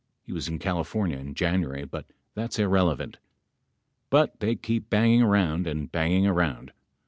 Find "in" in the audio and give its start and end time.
0.47-0.57, 1.19-1.35